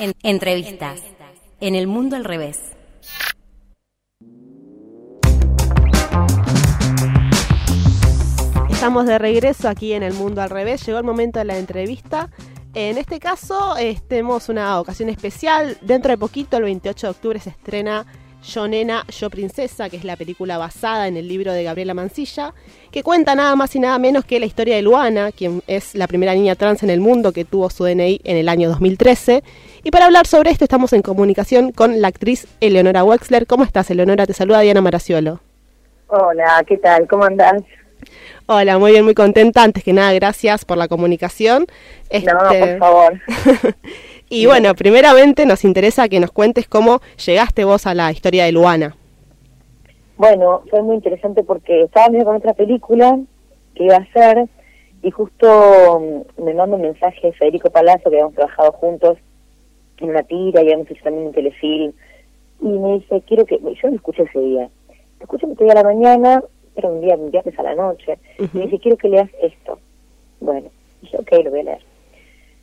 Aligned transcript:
En- 0.00 0.14
entrevistas. 0.22 1.00
En 1.60 1.74
el 1.74 1.86
mundo 1.86 2.16
al 2.16 2.24
revés. 2.24 2.58
Estamos 8.70 9.06
de 9.06 9.18
regreso 9.18 9.68
aquí 9.68 9.92
en 9.92 10.02
El 10.02 10.14
Mundo 10.14 10.40
al 10.40 10.50
Revés. 10.50 10.84
Llegó 10.86 10.98
el 10.98 11.04
momento 11.04 11.38
de 11.38 11.44
la 11.44 11.58
entrevista. 11.58 12.30
En 12.72 12.96
este 12.98 13.18
caso, 13.20 13.76
eh, 13.76 14.00
tenemos 14.08 14.48
una 14.48 14.80
ocasión 14.80 15.08
especial. 15.10 15.76
Dentro 15.82 16.10
de 16.10 16.16
poquito, 16.18 16.56
el 16.56 16.62
28 16.64 17.06
de 17.06 17.10
octubre, 17.10 17.40
se 17.40 17.50
estrena 17.50 18.06
Yo 18.42 18.66
Nena, 18.66 19.04
Yo 19.08 19.28
Princesa, 19.28 19.90
que 19.90 19.96
es 19.96 20.04
la 20.04 20.16
película 20.16 20.56
basada 20.56 21.08
en 21.08 21.16
el 21.16 21.28
libro 21.28 21.52
de 21.52 21.62
Gabriela 21.62 21.92
Mancilla, 21.94 22.54
que 22.90 23.02
cuenta 23.02 23.34
nada 23.34 23.54
más 23.54 23.76
y 23.76 23.80
nada 23.80 23.98
menos 23.98 24.24
que 24.24 24.40
la 24.40 24.46
historia 24.46 24.76
de 24.76 24.82
Luana, 24.82 25.30
quien 25.30 25.62
es 25.66 25.94
la 25.94 26.06
primera 26.06 26.34
niña 26.34 26.54
trans 26.54 26.82
en 26.82 26.90
el 26.90 27.00
mundo 27.00 27.32
que 27.32 27.44
tuvo 27.44 27.68
su 27.68 27.84
DNI 27.84 28.22
en 28.24 28.36
el 28.38 28.48
año 28.48 28.68
2013. 28.70 29.44
Y 29.82 29.90
para 29.90 30.06
hablar 30.06 30.26
sobre 30.26 30.50
esto, 30.50 30.64
estamos 30.64 30.92
en 30.94 31.02
comunicación 31.02 31.72
con 31.72 32.00
la 32.00 32.08
actriz 32.08 32.46
Eleonora 32.60 33.04
Wexler. 33.04 33.46
¿Cómo 33.46 33.64
estás, 33.64 33.90
Eleonora? 33.90 34.26
Te 34.26 34.32
saluda 34.32 34.60
Diana 34.60 34.80
Maraciolo. 34.80 35.40
Hola, 36.08 36.64
¿qué 36.66 36.78
tal? 36.78 37.06
¿Cómo 37.06 37.24
andás? 37.24 37.62
Hola, 38.46 38.78
muy 38.78 38.92
bien, 38.92 39.04
muy 39.04 39.14
contenta. 39.14 39.62
Antes 39.62 39.84
que 39.84 39.92
nada, 39.92 40.12
gracias 40.14 40.64
por 40.64 40.76
la 40.78 40.88
comunicación. 40.88 41.66
No, 42.10 42.16
Este, 42.18 42.32
por 42.32 42.78
favor. 42.78 43.20
y 44.30 44.46
bueno, 44.46 44.74
primeramente 44.74 45.44
nos 45.44 45.64
interesa 45.64 46.08
que 46.08 46.20
nos 46.20 46.30
cuentes 46.30 46.68
cómo 46.68 47.00
llegaste 47.24 47.64
vos 47.64 47.86
a 47.86 47.94
la 47.94 48.10
historia 48.12 48.44
de 48.44 48.52
Luana. 48.52 48.96
Bueno, 50.16 50.62
fue 50.70 50.82
muy 50.82 50.94
interesante 50.96 51.42
porque 51.42 51.82
estaba 51.82 52.08
viendo 52.08 52.26
con 52.26 52.36
otra 52.36 52.54
película 52.54 53.18
que 53.74 53.84
iba 53.84 53.96
a 53.96 54.00
hacer 54.00 54.48
y 55.02 55.10
justo 55.10 56.00
mm, 56.38 56.44
me 56.44 56.54
manda 56.54 56.76
un 56.76 56.82
mensaje 56.82 57.32
Federico 57.32 57.70
Palazzo, 57.70 58.10
que 58.10 58.16
habíamos 58.16 58.34
trabajado 58.34 58.72
juntos 58.72 59.18
en 59.98 60.10
una 60.10 60.22
tira 60.22 60.60
y 60.60 60.66
habíamos 60.66 60.90
hecho 60.90 61.02
también 61.02 61.26
un 61.26 61.32
telefilm, 61.32 61.92
y 62.60 62.68
me 62.68 62.98
dice, 62.98 63.22
quiero 63.26 63.44
que, 63.46 63.58
yo 63.58 63.88
lo 63.88 63.96
escuché 63.96 64.22
ese 64.22 64.38
día, 64.38 64.68
lo 64.88 65.22
escuché 65.22 65.46
ese 65.46 65.64
día 65.64 65.72
a 65.72 65.76
la 65.76 65.84
mañana, 65.84 66.42
era 66.76 66.88
un 66.88 67.00
día, 67.00 67.16
un 67.16 67.30
viernes 67.30 67.58
a 67.58 67.62
la 67.62 67.74
noche, 67.74 68.18
y 68.38 68.48
me 68.56 68.64
dice, 68.66 68.78
quiero 68.78 68.96
que 68.96 69.08
leas 69.08 69.30
esto. 69.42 69.78
Bueno, 70.40 70.68
dije, 71.02 71.16
ok, 71.18 71.32
lo 71.44 71.50
voy 71.50 71.60
a 71.60 71.64
leer. 71.64 71.89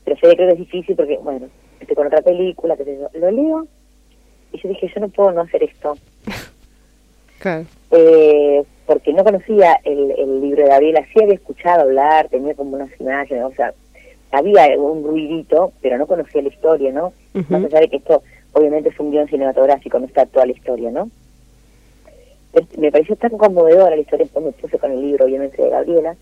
Pero 0.07 0.15
Fede 0.21 0.35
creo 0.37 0.47
que 0.47 0.53
es 0.53 0.59
difícil 0.59 0.95
porque, 0.95 1.17
bueno, 1.17 1.47
estoy 1.81 1.93
con 1.93 2.07
otra 2.07 2.21
película, 2.21 2.77
que 2.77 2.85
yo. 2.85 3.09
lo 3.19 3.29
leo, 3.29 3.67
y 4.53 4.57
yo 4.57 4.69
dije, 4.69 4.89
yo 4.95 5.01
no 5.01 5.09
puedo 5.09 5.33
no 5.33 5.41
hacer 5.41 5.63
esto. 5.63 5.97
Claro. 7.39 7.65
eh, 7.91 8.63
porque 8.87 9.13
no 9.13 9.23
conocía 9.23 9.79
el, 9.83 10.09
el 10.17 10.41
libro 10.41 10.63
de 10.63 10.69
Gabriela, 10.69 11.05
sí 11.13 11.21
había 11.21 11.35
escuchado 11.35 11.81
hablar, 11.81 12.29
tenía 12.29 12.55
como 12.55 12.75
unas 12.75 12.89
imágenes, 12.99 13.43
o 13.43 13.51
sea, 13.51 13.73
había 14.31 14.75
un 14.75 15.03
ruidito, 15.03 15.71
pero 15.79 15.99
no 15.99 16.07
conocía 16.07 16.41
la 16.41 16.47
historia, 16.47 16.91
¿no? 16.91 17.13
Más 17.49 17.65
allá 17.65 17.81
de 17.81 17.89
que 17.89 17.97
esto 17.97 18.23
obviamente 18.53 18.89
es 18.89 18.99
un 18.99 19.11
guion 19.11 19.27
cinematográfico, 19.27 19.99
no 19.99 20.07
está 20.07 20.25
toda 20.25 20.47
la 20.47 20.53
historia, 20.53 20.89
¿no? 20.89 21.11
Pero 22.53 22.65
me 22.79 22.91
pareció 22.91 23.15
tan 23.17 23.37
conmovedora 23.37 23.95
la 23.95 24.01
historia, 24.01 24.25
después 24.25 24.43
me 24.43 24.51
puse 24.53 24.79
con 24.79 24.91
el 24.91 25.01
libro, 25.01 25.25
obviamente, 25.25 25.61
de 25.61 25.69
Gabriela, 25.69 26.15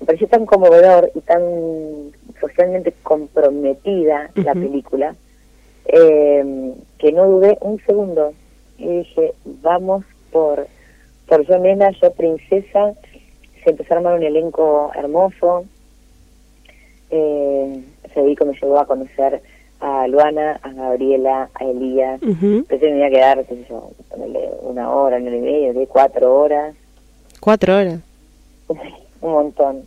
me 0.00 0.06
pareció 0.06 0.28
tan 0.28 0.46
conmovedor 0.46 1.10
y 1.14 1.20
tan 1.20 1.42
socialmente 2.40 2.92
comprometida 3.02 4.30
la 4.34 4.52
película, 4.54 5.14
eh, 5.86 6.74
que 6.98 7.12
no 7.12 7.26
dudé 7.26 7.56
un 7.60 7.78
segundo 7.86 8.32
y 8.78 8.86
dije, 8.98 9.32
vamos 9.62 10.04
por, 10.32 10.66
por 11.28 11.46
yo 11.46 11.58
nena, 11.58 11.90
yo 12.02 12.12
princesa, 12.12 12.92
se 13.64 13.70
empezó 13.70 13.94
a 13.94 13.96
armar 13.98 14.14
un 14.14 14.22
elenco 14.22 14.90
hermoso, 14.94 15.64
eh, 17.10 17.82
Federico 18.12 18.44
me 18.44 18.54
llevó 18.54 18.78
a 18.78 18.86
conocer 18.86 19.40
a 19.80 20.06
Luana, 20.08 20.58
a 20.62 20.72
Gabriela, 20.72 21.50
a 21.54 21.64
Elías, 21.64 22.20
Ujú. 22.22 22.64
pensé 22.64 22.86
que 22.86 22.92
me 22.92 22.98
iba 22.98 23.06
a 23.06 23.10
quedar, 23.10 23.44
qué 23.46 23.54
sé 23.54 23.66
yo, 23.68 23.90
ponerle 24.10 24.50
una 24.62 24.90
hora, 24.90 25.16
una 25.18 25.26
hora 25.28 25.36
y 25.36 25.40
media, 25.40 25.72
de 25.72 25.86
cuatro 25.86 26.34
horas, 26.34 26.74
Cuatro 27.40 27.76
horas. 27.76 28.00
un 29.20 29.32
montón, 29.32 29.82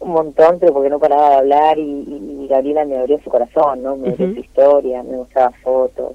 un 0.00 0.10
montón, 0.10 0.58
pero 0.60 0.72
porque 0.72 0.90
no 0.90 0.98
paraba 0.98 1.30
de 1.30 1.36
hablar 1.36 1.78
y, 1.78 1.82
y- 1.82 2.38
y 2.44 2.48
Gabriela 2.48 2.84
me 2.84 2.96
abrió 2.98 3.18
su 3.22 3.30
corazón, 3.30 3.82
¿no? 3.82 3.96
Me 3.96 4.10
abrió 4.10 4.32
su 4.34 4.40
historia, 4.40 5.02
me 5.02 5.16
mostraba 5.16 5.50
fotos. 5.62 6.12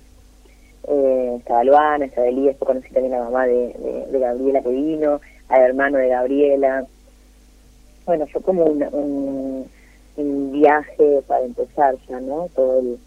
Eh, 0.88 1.36
estaba 1.40 1.64
Luana, 1.64 2.06
estaba 2.06 2.28
Elías, 2.28 2.56
yo 2.60 2.66
conocí 2.66 2.90
también 2.92 3.14
a 3.16 3.20
la 3.20 3.24
mamá 3.26 3.46
de, 3.46 3.54
de, 3.74 4.06
de 4.12 4.20
Gabriela 4.20 4.62
que 4.62 4.70
vino, 4.70 5.20
al 5.50 5.62
hermano 5.62 5.98
de 5.98 6.08
Gabriela. 6.10 6.86
Bueno, 8.06 8.26
fue 8.28 8.42
como 8.42 8.64
un, 8.66 8.84
un, 8.92 9.66
un 10.18 10.52
viaje 10.52 11.22
para 11.28 11.46
empezar 11.46 11.96
ya, 12.08 12.20
¿no? 12.20 12.48
Todo 12.56 12.80
el, 12.80 12.98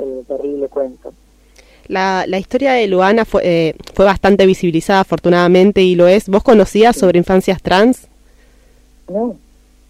el 0.00 0.24
terrible 0.26 0.68
cuento. 0.68 1.12
La, 1.88 2.24
la 2.26 2.38
historia 2.38 2.72
de 2.72 2.86
Luana 2.86 3.24
fue, 3.24 3.42
eh, 3.44 3.74
fue 3.94 4.04
bastante 4.04 4.46
visibilizada, 4.46 5.00
afortunadamente, 5.00 5.82
y 5.82 5.96
lo 5.96 6.06
es. 6.08 6.28
¿Vos 6.28 6.42
conocías 6.42 6.96
sobre 6.96 7.18
infancias 7.18 7.60
trans? 7.62 8.08
No, 9.08 9.36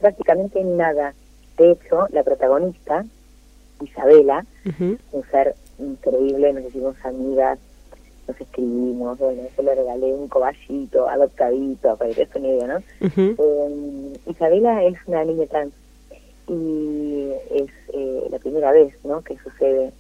prácticamente 0.01 0.63
nada. 0.65 1.15
De 1.57 1.73
hecho, 1.73 2.07
la 2.11 2.23
protagonista, 2.23 3.05
Isabela, 3.81 4.45
un 5.13 5.25
ser 5.31 5.55
increíble, 5.79 6.53
nos 6.53 6.65
hicimos 6.65 6.97
amigas, 7.05 7.59
nos 8.27 8.41
escribimos, 8.41 9.19
bueno, 9.19 9.43
yo 9.57 9.63
le 9.63 9.75
regalé 9.75 10.15
un 10.15 10.29
coballito 10.29 11.09
adoptadito, 11.09 11.97
para 11.97 12.13
que 12.13 12.29
una 12.37 12.49
idea, 12.49 12.67
¿no? 12.67 12.83
Eh, 13.01 14.19
Isabela 14.27 14.85
es 14.85 14.97
una 15.07 15.25
niña 15.25 15.47
trans 15.47 15.73
y 16.49 17.31
es 17.51 17.71
eh, 17.93 18.29
la 18.31 18.39
primera 18.39 18.73
vez, 18.73 18.95
¿no?, 19.05 19.23
que 19.23 19.37
sucede 19.39 19.93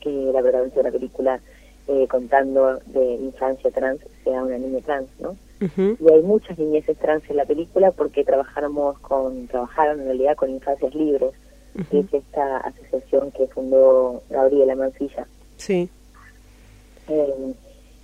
que 0.00 0.10
la 0.10 0.40
protagonista 0.40 0.80
de 0.82 0.88
una 0.88 0.98
película 0.98 1.40
eh, 1.88 2.06
contando 2.08 2.78
de 2.86 3.14
infancia 3.14 3.70
trans 3.70 4.00
sea 4.24 4.42
una 4.42 4.58
niña 4.58 4.80
trans, 4.84 5.08
¿no? 5.20 5.36
Y 6.00 6.12
hay 6.12 6.22
muchas 6.22 6.58
niñeces 6.58 6.96
trans 6.98 7.22
en 7.30 7.36
la 7.36 7.44
película 7.44 7.90
porque 7.92 8.24
trabajamos 8.24 8.98
con, 9.00 9.46
trabajaron 9.48 10.00
en 10.00 10.06
realidad 10.06 10.36
con 10.36 10.50
Infancias 10.50 10.94
Libres, 10.94 11.32
que 11.74 11.98
Ujú. 11.98 12.06
es 12.08 12.14
esta 12.14 12.58
asociación 12.58 13.30
que 13.32 13.46
fundó 13.48 14.22
Gabriela 14.30 14.74
Mancilla. 14.74 15.26
Sí. 15.56 15.88
Eh, 17.08 17.54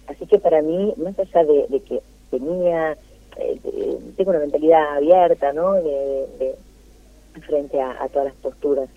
así 0.06 0.26
que 0.26 0.38
para 0.38 0.62
mí, 0.62 0.94
más 0.96 1.18
allá 1.18 1.44
de, 1.44 1.66
de 1.68 1.80
que 1.80 2.00
tenía, 2.30 2.92
eh, 3.36 3.60
de- 3.62 3.98
tengo 4.16 4.30
una 4.30 4.40
mentalidad 4.40 4.96
abierta, 4.96 5.52
¿no? 5.52 5.74
De, 5.74 6.26
de- 6.38 6.54
frente 7.46 7.80
a, 7.80 8.02
a 8.02 8.08
todas 8.08 8.26
las 8.28 8.36
posturas, 8.36 8.88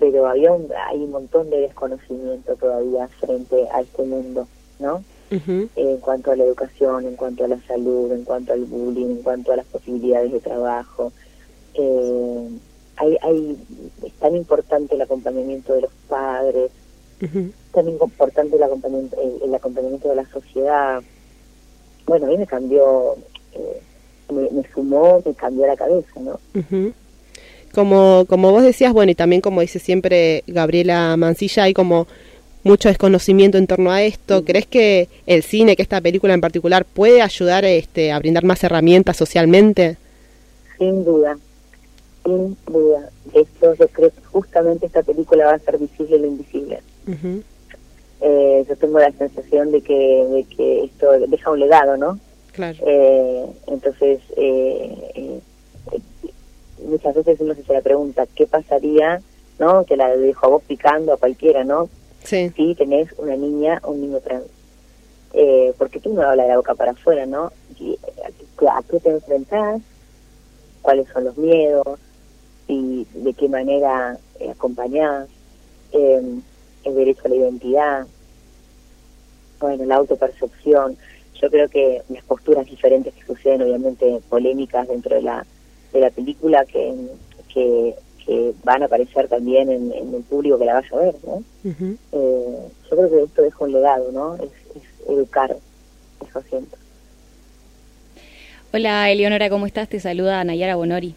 pero 0.00 0.26
había 0.26 0.52
un, 0.52 0.68
hay 0.88 0.98
un 0.98 1.10
montón 1.10 1.48
de 1.50 1.58
desconocimiento 1.60 2.56
todavía 2.56 3.06
frente 3.20 3.68
a 3.72 3.82
este 3.82 4.02
mundo, 4.02 4.48
¿no? 4.80 5.04
En 5.30 5.98
cuanto 5.98 6.30
a 6.30 6.36
la 6.36 6.44
educación, 6.44 7.06
en 7.06 7.16
cuanto 7.16 7.44
a 7.44 7.48
la 7.48 7.60
salud, 7.66 8.12
en 8.12 8.24
cuanto 8.24 8.52
al 8.52 8.64
bullying, 8.64 9.06
en 9.06 9.22
cuanto 9.22 9.52
a 9.52 9.56
las 9.56 9.66
posibilidades 9.66 10.32
de 10.32 10.40
trabajo. 10.40 11.12
Eh, 11.74 12.48
hay, 12.96 13.16
hay, 13.22 13.58
es 14.04 14.12
tan 14.14 14.36
importante 14.36 14.94
el 14.94 15.02
acompañamiento 15.02 15.74
de 15.74 15.82
los 15.82 15.92
padres, 16.08 16.70
Ujú. 17.20 17.50
tan 17.72 17.88
importante 17.88 18.56
el 18.56 18.62
acompañamiento, 18.62 19.16
el, 19.20 19.48
el 19.48 19.54
acompañamiento 19.54 20.08
de 20.08 20.14
la 20.14 20.26
sociedad. 20.26 21.02
Bueno, 22.06 22.26
a 22.26 22.28
mí 22.28 22.38
me 22.38 22.46
cambió, 22.46 23.16
eh, 23.54 23.80
me, 24.32 24.42
me 24.50 24.62
sumó, 24.72 25.20
me 25.24 25.34
cambió 25.34 25.66
la 25.66 25.76
cabeza, 25.76 26.20
¿no? 26.20 26.38
Ujú. 26.54 26.92
Como, 27.74 28.24
como 28.28 28.52
vos 28.52 28.62
decías, 28.62 28.92
bueno, 28.92 29.10
y 29.10 29.16
también 29.16 29.40
como 29.40 29.60
dice 29.60 29.80
siempre 29.80 30.44
Gabriela 30.46 31.16
Mancilla, 31.16 31.64
hay 31.64 31.74
como 31.74 32.06
mucho 32.64 32.88
desconocimiento 32.88 33.58
en 33.58 33.66
torno 33.66 33.92
a 33.92 34.02
esto. 34.02 34.44
¿Crees 34.44 34.66
que 34.66 35.08
el 35.26 35.42
cine, 35.42 35.76
que 35.76 35.82
esta 35.82 36.00
película 36.00 36.34
en 36.34 36.40
particular, 36.40 36.84
puede 36.84 37.22
ayudar 37.22 37.64
este, 37.64 38.10
a 38.10 38.18
brindar 38.18 38.44
más 38.44 38.64
herramientas 38.64 39.16
socialmente? 39.16 39.96
Sin 40.78 41.04
duda, 41.04 41.38
sin 42.24 42.56
duda. 42.66 43.10
Hecho, 43.32 43.74
yo 43.74 43.88
creo 43.88 44.10
que 44.10 44.20
justamente 44.32 44.86
esta 44.86 45.02
película 45.02 45.46
va 45.46 45.54
a 45.54 45.58
ser 45.58 45.78
visible 45.78 46.18
lo 46.18 46.26
invisible. 46.26 46.80
Ujú. 47.06 47.42
Eh, 48.20 48.64
yo 48.68 48.76
tengo 48.76 48.98
la 48.98 49.12
sensación 49.12 49.70
de 49.70 49.82
que, 49.82 49.94
de 49.94 50.44
que 50.44 50.84
esto 50.84 51.12
deja 51.28 51.50
un 51.50 51.60
legado, 51.60 51.96
¿no? 51.96 52.18
Claro. 52.52 52.78
Eh, 52.86 53.46
entonces, 53.66 54.20
eh, 54.36 55.10
eh, 55.14 55.40
muchas 56.86 57.14
veces 57.14 57.40
uno 57.40 57.54
se 57.54 57.60
hace 57.60 57.72
la 57.74 57.82
pregunta, 57.82 58.26
¿qué 58.34 58.46
pasaría, 58.46 59.20
no? 59.58 59.84
Que 59.84 59.96
la 59.96 60.16
dejo 60.16 60.46
a 60.46 60.48
vos 60.50 60.62
picando 60.66 61.12
a 61.12 61.16
cualquiera, 61.16 61.64
¿no? 61.64 61.90
Sí. 62.24 62.50
Si 62.56 62.74
tenés 62.74 63.12
una 63.18 63.36
niña 63.36 63.80
o 63.84 63.92
un 63.92 64.00
niño 64.00 64.20
trans. 64.20 64.44
Eh, 65.32 65.74
porque 65.78 66.00
tú 66.00 66.14
no 66.14 66.22
hablas 66.22 66.46
de 66.46 66.52
la 66.52 66.56
boca 66.56 66.74
para 66.74 66.92
afuera, 66.92 67.26
¿no? 67.26 67.52
Y, 67.78 67.92
eh, 67.92 68.68
¿A 68.68 68.82
qué 68.82 69.00
te 69.00 69.10
enfrentás? 69.10 69.82
¿Cuáles 70.80 71.08
son 71.08 71.24
los 71.24 71.36
miedos? 71.36 71.98
¿Y 72.68 73.06
de 73.14 73.34
qué 73.34 73.48
manera 73.48 74.18
eh, 74.38 74.50
acompañás? 74.50 75.28
Eh, 75.92 76.40
el 76.84 76.94
derecho 76.94 77.22
a 77.24 77.28
la 77.28 77.36
identidad, 77.36 78.06
bueno, 79.60 79.84
la 79.84 79.96
autopercepción. 79.96 80.96
Yo 81.40 81.50
creo 81.50 81.68
que 81.68 82.02
las 82.08 82.24
posturas 82.24 82.66
diferentes 82.66 83.12
que 83.14 83.24
suceden, 83.24 83.62
obviamente 83.62 84.20
polémicas 84.28 84.86
dentro 84.88 85.16
de 85.16 85.22
la 85.22 85.46
de 85.94 86.00
la 86.00 86.10
película, 86.10 86.64
que, 86.66 87.94
que 88.26 88.54
van 88.64 88.82
a 88.82 88.86
aparecer 88.86 89.28
también 89.28 89.70
en, 89.70 89.92
el 89.92 90.22
público 90.22 90.58
que 90.58 90.64
la 90.64 90.74
vaya 90.74 90.88
a 90.92 90.96
ver, 90.96 91.14
¿no? 91.24 91.42
Eh, 91.64 92.58
yo 92.90 92.96
creo 92.96 93.10
que 93.10 93.22
esto 93.22 93.42
deja 93.42 93.64
un 93.64 93.72
legado, 93.72 94.12
¿no? 94.12 94.36
Es, 94.36 94.50
educar, 95.08 95.54
eso 96.26 96.42
siento. 96.48 96.76
Hola, 98.72 99.10
Eleonora, 99.10 99.50
¿cómo 99.50 99.66
estás? 99.66 99.88
Te 99.88 100.00
saluda 100.00 100.42
Nayara 100.44 100.76
Bonori. 100.76 101.14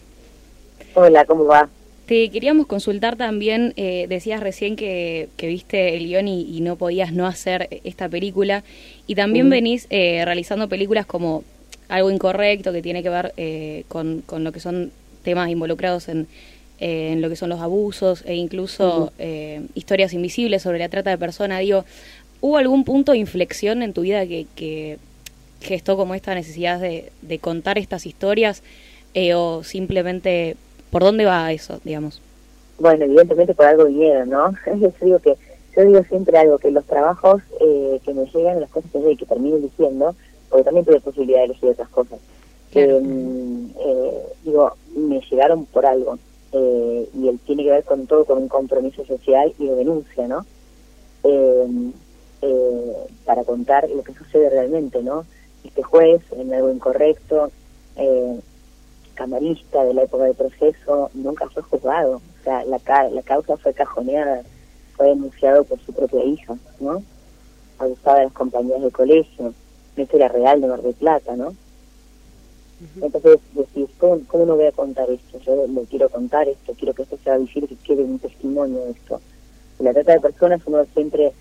Hola, 0.94 1.24
¿cómo 1.24 1.46
va? 1.46 1.68
Te 2.06 2.30
queríamos 2.30 2.66
consultar 2.66 3.16
también, 3.16 3.72
eh, 3.76 4.06
decías 4.08 4.40
recién 4.40 4.76
que, 4.76 5.28
viste 5.38 5.96
el 5.96 6.06
guion 6.06 6.28
y, 6.28 6.60
no 6.60 6.76
podías 6.76 7.12
no 7.12 7.26
hacer 7.26 7.68
esta 7.84 8.08
película, 8.08 8.62
y 9.06 9.14
también 9.14 9.50
venís 9.50 9.86
eh, 9.90 10.22
realizando 10.24 10.68
películas 10.68 11.06
como 11.06 11.44
Algo 11.88 12.10
Incorrecto, 12.10 12.72
que 12.72 12.82
tiene 12.82 13.02
que 13.02 13.10
ver 13.10 13.32
eh, 13.36 13.84
con, 13.88 14.22
con, 14.24 14.44
lo 14.44 14.52
que 14.52 14.60
son 14.60 14.90
temas 15.22 15.50
involucrados 15.50 16.08
en, 16.08 16.28
en 16.78 17.20
lo 17.20 17.28
que 17.28 17.36
son 17.36 17.48
los 17.48 17.60
abusos 17.60 18.24
e 18.26 18.34
incluso 18.34 19.12
historias 19.74 20.12
invisibles 20.12 20.62
sobre 20.62 20.78
la 20.78 20.88
trata 20.88 21.10
de 21.10 21.18
personas. 21.18 21.60
Digo, 21.60 21.84
¿hubo 22.40 22.56
algún 22.56 22.84
punto 22.84 23.12
de 23.12 23.18
inflexión 23.18 23.82
en 23.82 23.92
tu 23.92 24.02
vida 24.02 24.26
que, 24.26 24.46
que 24.54 24.98
gestó 25.60 25.96
como 25.96 26.14
esta 26.14 26.34
necesidad 26.34 26.80
de, 26.80 27.10
de 27.22 27.38
contar 27.38 27.78
estas 27.78 28.06
historias 28.06 28.62
o 29.34 29.64
simplemente 29.64 30.56
¿Por 30.90 31.02
dónde 31.02 31.24
va 31.24 31.52
eso, 31.52 31.80
digamos? 31.84 32.20
Bueno, 32.78 33.04
evidentemente 33.04 33.54
por 33.54 33.66
algo 33.66 33.84
vinieron, 33.86 34.30
¿no? 34.30 34.52
Yo 34.80 34.92
digo 35.00 35.18
que 35.18 35.36
yo 35.76 35.84
digo 35.84 36.02
siempre 36.08 36.36
algo, 36.36 36.58
que 36.58 36.72
los 36.72 36.84
trabajos 36.86 37.40
eh, 37.60 38.00
que 38.04 38.12
me 38.12 38.24
llegan, 38.24 38.60
las 38.60 38.70
cosas 38.70 38.90
que, 38.90 39.16
que 39.16 39.26
termino 39.26 39.58
eligiendo, 39.58 40.16
porque 40.48 40.64
también 40.64 40.84
tuve 40.84 40.98
posibilidad 40.98 41.38
de 41.38 41.44
elegir 41.44 41.68
otras 41.68 41.88
cosas, 41.90 42.18
em, 42.74 43.70
eh, 43.78 44.22
digo, 44.42 44.72
me 44.96 45.20
llegaron 45.30 45.66
por 45.66 45.86
algo, 45.86 46.18
eh, 46.52 47.08
y 47.14 47.28
él 47.28 47.38
tiene 47.44 47.64
que 47.64 47.70
ver 47.70 47.84
con 47.84 48.06
todo, 48.06 48.24
con 48.24 48.38
un 48.38 48.48
compromiso 48.48 49.04
social 49.04 49.52
y 49.58 49.66
de 49.66 49.74
denuncia, 49.74 50.26
¿no? 50.26 50.44
Em, 51.22 51.92
para 53.24 53.44
contar 53.44 53.88
lo 53.90 54.02
que 54.02 54.14
sucede 54.14 54.48
realmente, 54.48 55.02
¿no? 55.02 55.24
Este 55.64 55.82
juez 55.82 56.22
en 56.32 56.54
algo 56.54 56.70
incorrecto, 56.70 57.50
camarista 59.18 59.84
de 59.84 59.94
la 59.94 60.04
época 60.04 60.24
del 60.24 60.34
proceso 60.34 61.10
nunca 61.12 61.48
fue 61.50 61.62
juzgado. 61.64 62.16
O 62.16 62.44
sea, 62.44 62.64
la, 62.64 62.80
la 63.10 63.22
causa 63.22 63.56
fue 63.56 63.74
cajoneada, 63.74 64.42
fue 64.96 65.08
denunciado 65.08 65.64
por 65.64 65.80
su 65.80 65.92
propia 65.92 66.24
hija, 66.24 66.56
¿no? 66.78 67.02
Abusaba 67.78 68.18
de 68.18 68.24
las 68.26 68.32
compañías 68.32 68.80
de 68.80 68.90
colegio, 68.92 69.52
una 69.96 70.02
historia 70.04 70.28
real 70.28 70.60
de 70.60 70.68
Mar 70.68 70.82
del 70.82 70.94
Plata, 70.94 71.36
¿no? 71.36 71.54
Entonces 73.00 73.40
decís, 73.54 73.88
¿cómo, 73.98 74.46
no 74.46 74.56
voy 74.56 74.66
a 74.66 74.72
contar 74.72 75.10
esto? 75.10 75.38
Yo 75.40 75.66
me 75.68 75.82
quiero 75.82 76.08
contar 76.08 76.48
esto, 76.48 76.74
quiero 76.78 76.94
que 76.94 77.02
esto 77.02 77.18
sea 77.24 77.36
visible, 77.36 77.68
que 77.68 77.76
quede 77.76 78.04
un 78.04 78.18
testimonio 78.18 78.84
de 78.84 78.90
esto. 78.92 79.20
la 79.80 79.92
trata 79.92 80.12
de 80.12 80.20
personas 80.20 80.60
uno 80.66 80.84
siempre 80.94 81.32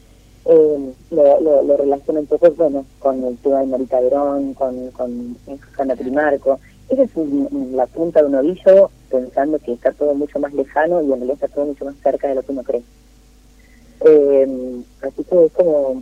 eh, 0.46 0.94
lo, 1.12 1.62
lo, 1.62 1.78
relaciona 1.78 2.22
un 2.22 2.26
poco, 2.26 2.50
bueno, 2.52 2.86
con 3.00 3.24
el 3.24 3.38
tema 3.38 3.60
de 3.60 3.68
Marita 3.68 4.00
Verón, 4.00 4.54
con, 4.54 4.92
con 4.92 5.38
Susana 5.46 5.96
Primarco, 5.96 6.60
esa 6.90 7.04
es 7.04 7.10
la 7.74 7.86
punta 7.88 8.22
de 8.22 8.28
un 8.28 8.36
ovillo 8.36 8.90
pensando 9.12 9.60
que 9.60 9.74
está 9.74 9.92
todo 9.92 10.14
mucho 10.14 10.40
más 10.40 10.54
lejano 10.54 11.02
y 11.02 11.06
en 11.12 11.20
realidad 11.20 11.34
está 11.34 11.48
todo 11.50 11.66
mucho 11.66 11.84
más 11.84 11.96
cerca 12.02 12.30
de 12.30 12.36
lo 12.36 12.44
que 12.44 12.52
uno 12.54 12.64
cree. 12.64 12.84
Eh, 14.06 14.82
así 15.02 15.24
que 15.24 15.46
es 15.46 15.52
como 15.52 15.96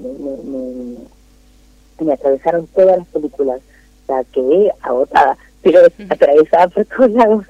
me, 2.00 2.14
atravesaron 2.14 2.68
todas 2.68 3.00
las 3.00 3.08
películas, 3.08 3.62
sea, 4.06 4.24
quedé 4.34 4.72
agotada, 4.81 5.38
pero 5.62 5.80
atravesada 6.10 6.68
por 6.68 6.86
todos 6.86 7.12
lados. 7.12 7.46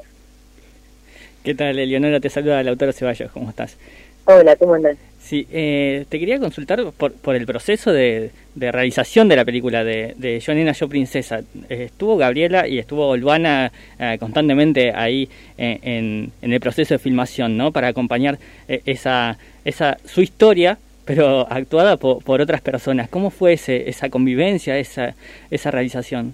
¿Qué 1.44 1.54
tal, 1.54 1.78
Eleonora? 1.78 2.20
Te 2.20 2.30
saluda 2.30 2.64
la 2.64 2.72
autora 2.72 2.92
Ceballos, 2.92 3.32
¿cómo 3.32 3.50
estás? 3.50 3.78
Hola, 4.26 4.56
¿cómo 4.56 4.74
andas? 4.74 4.98
Sí, 5.20 5.48
eh, 5.52 6.06
te 6.10 6.20
quería 6.20 6.40
consultar 6.40 6.84
por, 6.92 7.14
por 7.14 7.36
el 7.36 7.46
proceso 7.46 7.92
de, 7.92 8.32
realización 8.56 9.28
de 9.28 9.36
la 9.36 9.46
película 9.46 9.84
de, 9.84 10.14
de 10.18 10.40
Yo 10.40 10.54
Nena, 10.54 10.72
Yo 10.72 10.88
Princesa. 10.88 11.42
Eh, 11.70 11.86
estuvo 11.86 12.18
Gabriela 12.18 12.68
y 12.68 12.78
estuvo 12.80 13.16
Luana 13.18 13.72
eh, 14.00 14.18
constantemente 14.20 14.92
ahí 14.96 15.30
en, 15.58 16.32
el 16.42 16.60
proceso 16.60 16.96
de 16.96 17.00
filmación, 17.00 17.58
¿no? 17.58 17.72
Para 17.72 17.88
acompañar 17.88 18.38
esa, 18.68 19.38
esa 19.64 19.98
su 20.06 20.22
historia, 20.22 20.78
pero 21.06 21.48
actuada 21.52 21.98
por, 21.98 22.24
por 22.24 22.42
otras 22.42 22.62
personas. 22.62 23.10
¿Cómo 23.10 23.30
fue 23.32 23.54
ese, 23.54 23.90
esa 23.90 24.10
convivencia, 24.10 24.78
esa, 24.78 25.16
esa 25.50 25.72
realización? 25.72 26.34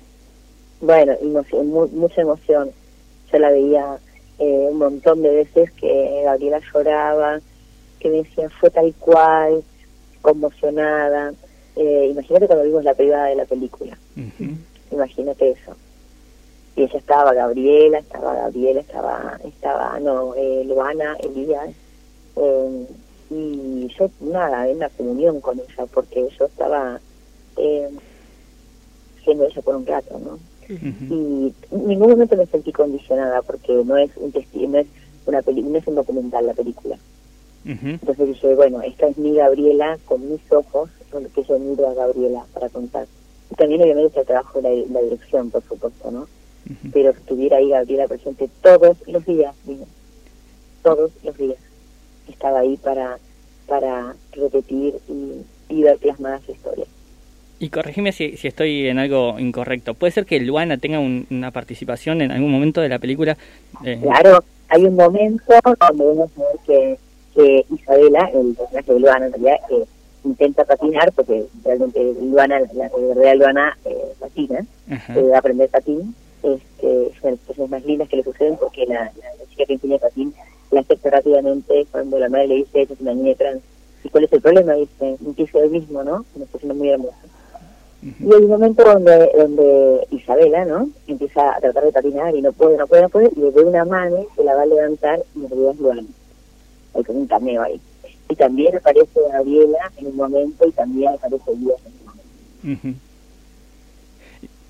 Bueno, 0.81 1.15
mucha 1.63 2.21
emoción. 2.21 2.71
Yo 3.31 3.39
la 3.39 3.51
veía 3.51 3.97
un 4.37 4.77
montón 4.77 5.21
de 5.21 5.29
veces 5.29 5.71
que 5.73 6.23
Gabriela 6.25 6.59
lloraba 6.73 7.39
que 8.01 8.09
me 8.09 8.17
decía 8.17 8.49
fue 8.49 8.69
tal 8.69 8.93
cual, 8.95 9.63
conmocionada. 10.21 11.33
Eh, 11.75 12.07
imagínate 12.11 12.47
cuando 12.47 12.65
vimos 12.65 12.83
la 12.83 12.95
privada 12.95 13.27
de 13.27 13.35
la 13.35 13.45
película. 13.45 13.97
Imagínate 14.91 15.51
eso. 15.51 15.75
Y 16.75 16.83
ella 16.83 16.97
estaba, 16.97 17.33
Gabriela, 17.33 17.99
estaba 17.99 18.33
Gabriela, 18.35 18.81
estaba, 18.81 19.39
estaba 19.43 19.99
no, 19.99 20.33
eh, 20.35 20.63
Luana, 20.65 21.15
Elías. 21.21 21.69
Eh, 22.35 22.85
y 23.29 23.87
yo, 23.97 24.09
nada, 24.19 24.67
en 24.67 24.79
la 24.79 24.89
comunión 24.89 25.39
con 25.39 25.59
ella, 25.59 25.85
porque 25.93 26.27
yo 26.37 26.45
estaba 26.45 26.99
eh, 27.57 27.89
siendo 29.23 29.45
ella 29.45 29.61
por 29.61 29.75
un 29.75 29.85
rato, 29.85 30.19
¿no? 30.19 30.39
Y 30.71 31.53
en 31.71 31.87
ningún 31.87 32.11
momento 32.11 32.37
me 32.37 32.45
sentí 32.45 32.71
condicionada, 32.71 33.41
porque 33.41 33.73
no 33.73 33.97
es 33.97 34.11
un 34.17 34.33
no 34.69 34.77
es 34.77 34.87
una 35.25 35.41
peli 35.41 35.61
no 35.61 35.77
es 35.77 35.87
un 35.87 35.95
documental 35.95 36.45
la 36.45 36.53
película. 36.53 36.97
Entonces 37.63 38.27
dije, 38.27 38.55
bueno, 38.55 38.81
esta 38.81 39.07
es 39.07 39.17
mi 39.17 39.35
Gabriela 39.35 39.99
con 40.05 40.27
mis 40.27 40.41
ojos, 40.51 40.89
con 41.11 41.25
que 41.25 41.43
yo 41.43 41.59
miro 41.59 41.87
a 41.87 41.93
Gabriela 41.93 42.45
para 42.53 42.69
contar. 42.69 43.05
Y 43.51 43.55
también 43.55 43.81
obviamente 43.81 44.07
está 44.07 44.21
el 44.21 44.27
trabajo 44.27 44.61
de 44.61 44.87
la, 44.89 45.01
dirección, 45.01 45.51
por 45.51 45.61
supuesto, 45.63 46.09
¿no? 46.09 46.27
Pero 46.93 47.11
estuviera 47.11 47.57
ahí 47.57 47.69
Gabriela 47.69 48.07
presente 48.07 48.49
todos 48.61 48.97
los 49.07 49.25
días, 49.25 49.53
todos 50.81 51.11
los 51.23 51.37
días. 51.37 51.57
Estaba 52.29 52.59
ahí 52.59 52.77
para, 52.77 53.19
para 53.67 54.15
repetir 54.31 54.95
y, 55.07 55.41
y 55.69 55.83
ver 55.83 55.97
plasmadas 55.97 56.47
historias. 56.47 56.87
Y 57.63 57.69
corregime 57.69 58.11
si, 58.11 58.37
si, 58.37 58.47
estoy 58.47 58.87
en 58.87 58.97
algo 58.97 59.39
incorrecto. 59.39 59.93
¿Puede 59.93 60.11
ser 60.11 60.25
que 60.25 60.39
Luana 60.39 60.77
tenga 60.77 60.99
una 60.99 61.51
participación 61.51 62.21
en 62.21 62.31
algún 62.31 62.51
momento 62.51 62.81
de 62.81 62.89
la 62.89 62.97
película? 62.97 63.37
Eh, 63.85 63.99
claro, 64.01 64.43
hay 64.67 64.83
un 64.85 64.95
momento 64.95 65.53
donde 65.95 66.27
sabe 66.35 66.47
que 66.65 66.97
que 67.33 67.65
Isabela, 67.69 68.29
el 68.33 68.53
personaje 68.55 68.93
de 68.93 68.99
Luana 68.99 69.25
en 69.27 69.33
realidad, 69.33 69.59
eh, 69.69 69.85
intenta 70.23 70.65
patinar, 70.65 71.11
porque 71.13 71.45
realmente 71.63 72.13
Luana, 72.21 72.59
la, 72.73 72.91
real 73.15 73.39
Luana 73.39 73.77
eh, 73.85 74.13
patina, 74.19 74.65
eh, 74.89 75.31
aprender 75.35 75.69
patín, 75.69 76.13
este, 76.43 77.07
es 77.07 77.21
una 77.21 77.31
de 77.31 77.31
las 77.31 77.39
cosas 77.47 77.69
más 77.69 77.85
lindas 77.85 78.09
que 78.09 78.17
le 78.17 78.23
suceden 78.23 78.57
porque 78.57 78.85
la, 78.85 79.11
chica 79.49 79.65
que 79.65 79.73
enseña 79.73 79.97
patín 79.97 80.33
la 80.71 80.81
acepta 80.81 81.09
rápidamente 81.09 81.85
cuando 81.91 82.17
la 82.17 82.29
madre 82.29 82.47
le 82.47 82.55
dice, 82.55 82.83
es 82.83 82.89
una 82.99 83.13
niña 83.13 83.35
trans. 83.35 83.61
¿Y 84.03 84.09
cuál 84.09 84.23
es 84.23 84.33
el 84.33 84.41
problema? 84.41 84.73
Dice, 84.73 85.17
empieza 85.23 85.59
el 85.59 85.69
mismo, 85.69 86.03
¿no? 86.03 86.25
Una 86.35 86.45
persona 86.45 86.73
muy 86.73 86.89
hermosa. 86.89 87.17
Y 88.01 88.33
hay 88.33 88.41
un 88.41 88.49
momento 88.49 88.83
donde, 88.83 89.31
donde 89.37 90.07
Isabela, 90.09 90.65
¿no? 90.65 90.89
Empieza 91.07 91.55
a 91.55 91.59
tratar 91.59 91.83
de 91.83 91.91
patinar 91.91 92.35
y 92.35 92.41
no 92.41 92.51
puede, 92.51 92.77
no 92.77 92.87
puede, 92.87 93.03
no 93.03 93.09
puede, 93.09 93.29
y 93.35 93.39
le 93.39 93.51
ve 93.51 93.63
una 93.63 93.85
mano 93.85 94.25
que 94.35 94.43
la 94.43 94.55
va 94.55 94.63
a 94.63 94.65
levantar 94.65 95.19
y 95.35 95.43
en 95.43 95.49
realidad 95.49 95.73
es 95.73 95.79
Luana 95.79 96.03
hay 96.93 97.03
como 97.03 97.19
un 97.19 97.27
cameo 97.27 97.63
ahí. 97.63 97.79
Y 98.29 98.35
también 98.35 98.75
aparece 98.75 99.19
Gabriela 99.31 99.91
en 99.97 100.07
un 100.07 100.15
momento 100.15 100.67
y 100.67 100.71
también 100.71 101.13
aparece 101.13 101.51
Dios 101.55 101.79
en 101.85 102.69
un 102.69 102.79
momento. 102.79 102.99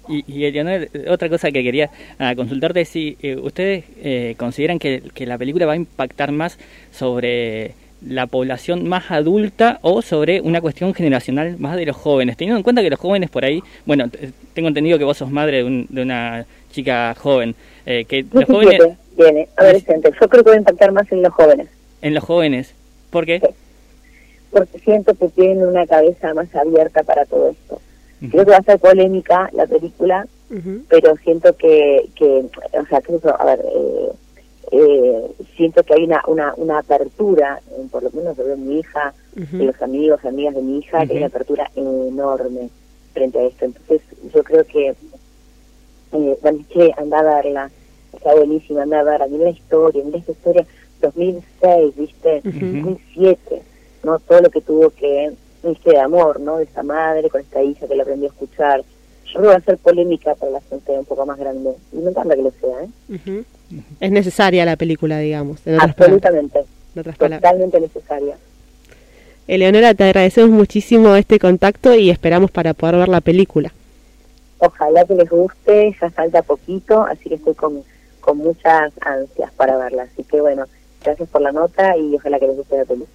Y, 0.10 0.24
y 0.28 1.08
otra 1.10 1.30
cosa 1.30 1.52
que 1.52 1.64
quería 1.64 1.92
ah, 2.18 2.34
consultarte 2.36 2.82
es 2.82 2.90
si 2.90 3.18
eh, 3.22 3.36
ustedes 3.38 3.86
eh, 3.98 4.36
consideran 4.38 4.80
que, 4.80 5.04
que, 5.14 5.28
la 5.28 5.38
película 5.38 5.68
va 5.68 5.74
a 5.74 5.78
impactar 5.78 6.32
más 6.32 6.58
sobre 6.92 7.76
la 8.06 8.28
población 8.28 8.88
más 8.88 9.12
adulta 9.12 9.80
o 9.82 10.02
sobre 10.02 10.42
una 10.42 10.62
cuestión 10.62 10.94
generacional 10.94 11.58
más 11.60 11.78
de 11.78 11.86
los 11.86 11.96
jóvenes, 11.96 12.38
teniendo 12.38 12.58
en 12.58 12.64
cuenta 12.64 12.82
que 12.82 12.90
los 12.90 13.00
jóvenes 13.00 13.30
por 13.30 13.46
ahí, 13.46 13.62
bueno, 13.86 14.06
tengo 14.54 14.68
entendido 14.68 14.98
que 14.98 15.04
vos 15.04 15.18
sos 15.18 15.30
madre 15.30 15.64
de, 15.64 15.86
de 15.88 16.02
una 16.02 16.46
chica 16.72 17.16
joven, 17.16 17.56
eh, 17.86 18.06
que 18.06 18.26
los 18.32 18.46
jóvenes... 18.46 18.98
Viene, 19.18 19.48
adolescentes, 19.58 20.16
yo 20.20 20.30
creo 20.30 20.44
que 20.44 20.50
va 20.52 20.56
a 20.56 20.60
impactar 20.60 20.92
más 20.94 21.12
en 21.12 21.22
los 21.22 21.34
jóvenes 21.34 21.68
en 22.02 22.14
los 22.14 22.24
jóvenes. 22.24 22.74
¿Por 23.10 23.26
qué? 23.26 23.42
Porque 24.52 24.80
siento 24.80 25.14
que 25.14 25.30
tienen 25.30 25.66
una 25.66 25.86
cabeza 25.88 26.34
más 26.34 26.54
abierta 26.56 27.04
para 27.04 27.26
todo 27.26 27.50
esto. 27.50 27.82
Creo 28.30 28.46
que 28.46 28.52
va 28.52 28.58
a 28.58 28.64
ser 28.64 28.80
polémica 28.80 29.50
la 29.54 29.66
película, 29.66 30.28
pero 30.90 31.16
siento 31.24 31.56
que, 31.56 32.10
que, 32.16 32.46
o 32.78 32.86
sea, 32.88 33.02
creo 33.02 33.20
a 33.40 33.46
ver, 33.46 33.60
eh, 33.66 34.12
eh, 34.72 35.32
siento 35.58 35.84
que 35.84 35.94
hay 35.94 36.06
una, 36.06 36.24
una, 36.28 36.54
una 36.56 36.80
apertura, 36.80 37.62
por 37.92 38.04
lo 38.04 38.12
menos 38.12 38.38
de 38.38 38.56
mi 38.56 38.80
hija, 38.80 39.14
de 39.36 39.66
los 39.66 39.82
amigos, 39.82 40.24
amigas 40.24 40.56
de 40.56 40.62
mi 40.62 40.80
hija, 40.80 41.06
que 41.06 41.12
hay 41.14 41.18
una 41.18 41.28
apertura 41.28 41.70
enorme 41.76 42.70
frente 43.14 43.40
a 43.40 43.44
esto. 43.44 43.66
Entonces, 43.66 44.02
yo 44.34 44.44
creo 44.44 44.64
que, 44.66 44.96
eh, 46.14 46.66
que 46.70 46.94
anda 46.98 47.20
a 47.20 47.24
verla, 47.24 47.72
está 48.14 48.34
buenísima, 48.34 48.84
anda 48.84 49.02
a 49.02 49.04
ver, 49.04 49.30
mira 49.30 49.46
la 49.46 49.50
historia, 49.50 50.04
mira 50.06 50.20
esta 50.20 50.32
historia, 50.32 50.66
2006, 51.02 51.96
¿viste? 51.98 52.42
2007, 52.44 53.62
¿no? 54.04 54.20
Todo 54.20 54.42
lo 54.42 54.50
que 54.50 54.62
tuvo 54.62 54.90
que, 54.92 55.34
este 55.64 55.92
de 55.92 56.00
amor, 56.00 56.40
¿no? 56.40 56.58
De 56.58 56.64
esta 56.64 56.82
madre 56.82 57.30
con 57.30 57.42
esta 57.42 57.62
hija 57.62 57.88
que 57.88 57.96
le 57.96 58.04
aprendió 58.04 58.30
a 58.30 58.32
escuchar. 58.32 58.84
Yo 59.26 59.40
creo 59.40 59.44
que 59.44 59.48
va 59.48 59.56
a 59.56 59.62
ser 59.62 59.78
polémica 59.78 60.36
para 60.36 60.54
la 60.54 60.62
gente 60.62 60.92
un 60.92 61.06
poco 61.06 61.26
más 61.26 61.38
grande. 61.38 61.74
Y 61.92 61.98
me 61.98 62.10
encanta 62.10 62.36
que 62.36 62.42
lo 62.42 62.52
sea, 62.52 62.84
¿eh? 62.84 63.44
Es 64.00 64.12
necesaria 64.12 64.66
la 64.66 64.76
película, 64.76 65.20
digamos. 65.20 65.60
Absolutamente. 65.80 66.64
Totalmente 66.94 67.80
necesaria. 67.80 68.36
Eleonora, 69.48 69.94
te 69.94 70.04
agradecemos 70.04 70.50
muchísimo 70.50 71.16
este 71.16 71.40
contacto 71.40 71.96
y 71.96 72.10
esperamos 72.10 72.52
para 72.52 72.74
poder 72.74 72.98
ver 72.98 73.10
la 73.10 73.22
película. 73.22 73.72
Ojalá 74.60 75.06
que 75.06 75.16
les 75.16 75.30
guste, 75.30 75.96
ya 76.00 76.10
falta 76.12 76.42
poquito, 76.44 77.02
así 77.02 77.30
que 77.30 77.36
estoy 77.36 77.56
con, 77.56 77.84
con 78.20 78.38
muchas 78.38 78.94
ansias 79.02 79.52
para 79.54 79.78
verla. 79.78 80.04
Así 80.04 80.24
que 80.24 80.40
bueno, 80.40 80.66
gracias 81.04 81.28
por 81.30 81.42
la 81.42 81.52
nota 81.52 81.98
y 81.98 82.16
ojalá 82.16 82.40
que 82.40 82.48
les 82.48 82.58
guste 82.58 82.78
la 82.78 82.86
película. 82.86 83.10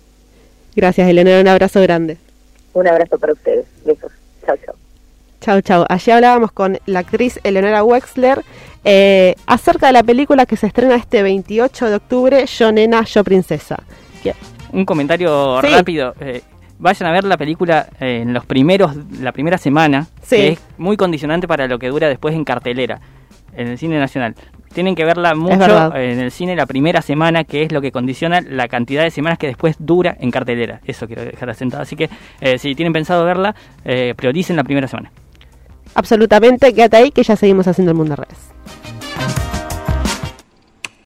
Gracias, 0.75 1.09
Eleonora, 1.09 1.41
un 1.41 1.49
abrazo 1.49 1.81
grande. 1.81 2.19
Un 2.75 2.87
abrazo 2.87 3.19
para 3.19 3.33
ustedes. 3.33 3.65
Besos. 3.85 4.13
Chao, 4.45 4.57
chao. 4.65 4.75
Chao, 5.47 5.61
chao. 5.61 5.87
Allí 5.89 6.11
hablábamos 6.11 6.51
con 6.51 6.77
la 6.87 6.99
actriz 6.99 7.39
Eleonora 7.45 7.85
Wexler 7.85 8.43
eh, 8.83 9.37
acerca 9.47 9.87
de 9.87 9.93
la 9.93 10.03
película 10.03 10.45
que 10.45 10.57
se 10.57 10.67
estrena 10.67 10.97
este 10.97 11.23
28 11.23 11.89
de 11.89 11.95
octubre, 11.95 12.47
Yo 12.47 12.73
Nena, 12.73 13.05
Yo 13.05 13.23
Princesa. 13.23 13.77
Un 14.73 14.85
comentario 14.85 15.63
rápido. 15.63 16.17
Eh, 16.19 16.43
vayan 16.81 17.09
a 17.09 17.13
ver 17.13 17.23
la 17.23 17.37
película 17.37 17.87
eh, 18.01 18.23
en 18.23 18.33
los 18.33 18.45
primeros, 18.45 18.97
la 19.21 19.31
primera 19.31 19.57
semana, 19.57 20.09
que 20.29 20.49
es 20.49 20.61
muy 20.79 20.97
condicionante 20.97 21.47
para 21.47 21.69
lo 21.69 21.79
que 21.79 21.91
dura 21.91 22.09
después 22.09 22.35
en 22.35 22.43
cartelera, 22.43 22.99
en 23.55 23.69
el 23.69 23.79
cine 23.79 24.01
nacional. 24.01 24.35
Tienen 24.75 24.97
que 24.97 25.05
verla 25.05 25.37
mucho 25.37 25.95
en 25.95 26.19
el 26.19 26.33
cine 26.33 26.57
la 26.57 26.67
primera 26.67 27.03
semana, 27.03 27.45
que 27.45 27.63
es 27.63 27.71
lo 27.71 27.81
que 27.81 27.93
condiciona 27.93 28.41
la 28.41 28.67
cantidad 28.67 29.05
de 29.05 29.13
semanas 29.13 29.39
que 29.39 29.47
después 29.47 29.77
dura 29.79 30.17
en 30.19 30.33
cartelera. 30.33 30.81
Eso 30.85 31.07
quiero 31.07 31.25
dejar 31.25 31.51
asentado. 31.51 31.85
Así 31.85 31.95
que 31.95 32.11
si 32.59 32.75
tienen 32.75 32.93
pensado 32.93 33.25
verla, 33.25 33.55
prioricen 34.17 34.57
la 34.57 34.65
primera 34.65 34.89
semana. 34.89 35.13
Absolutamente, 35.97 36.75
quédate 36.75 36.97
ahí 36.99 37.11
que 37.11 37.23
ya 37.23 37.37
seguimos 37.37 37.67
haciendo 37.67 37.93
el 37.93 37.97
mundo 37.97 38.13
al 38.13 38.19
revés. 38.19 38.39